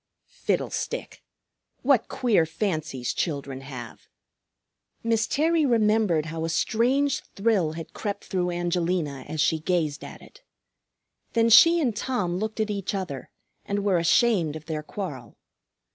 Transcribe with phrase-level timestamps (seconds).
[0.25, 1.21] Fiddlestick!
[1.83, 4.07] What queer fancies children have!
[5.03, 10.23] Miss Terry remembered how a strange thrill had crept through Angelina as she gazed at
[10.23, 10.41] it.
[11.33, 13.29] Then she and Tom looked at each other
[13.63, 15.37] and were ashamed of their quarrel.